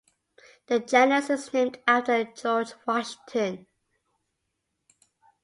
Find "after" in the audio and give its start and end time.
1.87-2.23